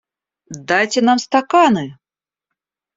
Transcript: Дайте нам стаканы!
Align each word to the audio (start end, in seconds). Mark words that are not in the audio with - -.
Дайте 0.71 0.99
нам 1.07 1.23
стаканы! 1.27 1.85